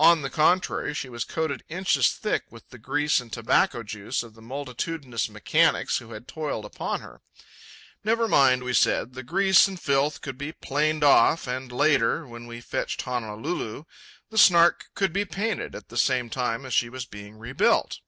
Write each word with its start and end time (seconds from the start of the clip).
On 0.00 0.22
the 0.22 0.28
contrary, 0.28 0.92
she 0.92 1.08
was 1.08 1.22
coated 1.22 1.62
inches 1.68 2.10
thick 2.10 2.42
with 2.50 2.68
the 2.70 2.78
grease 2.78 3.20
and 3.20 3.32
tobacco 3.32 3.84
juice 3.84 4.24
of 4.24 4.34
the 4.34 4.42
multitudinous 4.42 5.28
mechanics 5.28 5.98
who 5.98 6.10
had 6.10 6.26
toiled 6.26 6.64
upon 6.64 7.00
her. 7.00 7.20
Never 8.02 8.26
mind, 8.26 8.64
we 8.64 8.72
said; 8.72 9.14
the 9.14 9.22
grease 9.22 9.68
and 9.68 9.80
filth 9.80 10.20
could 10.20 10.36
be 10.36 10.50
planed 10.50 11.04
off, 11.04 11.46
and 11.46 11.70
later, 11.70 12.26
when 12.26 12.48
we 12.48 12.60
fetched 12.60 13.02
Honolulu, 13.02 13.84
the 14.30 14.38
Snark 14.38 14.86
could 14.96 15.12
be 15.12 15.24
painted 15.24 15.76
at 15.76 15.90
the 15.90 15.96
same 15.96 16.28
time 16.28 16.66
as 16.66 16.74
she 16.74 16.88
was 16.88 17.04
being 17.04 17.38
rebuilt. 17.38 18.00